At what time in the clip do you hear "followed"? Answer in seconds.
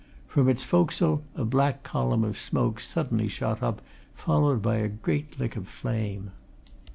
4.15-4.59